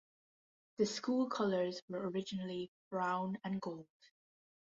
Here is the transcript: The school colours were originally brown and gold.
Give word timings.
The 0.77 0.87
school 0.87 1.29
colours 1.29 1.79
were 1.87 2.09
originally 2.09 2.71
brown 2.89 3.37
and 3.43 3.61
gold. 3.61 3.85